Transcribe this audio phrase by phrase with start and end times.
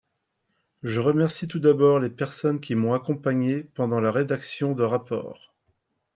[0.81, 5.53] Je remercie tout d’abord les personnes qui m’ont accompagnée pendant la rédaction de rapport.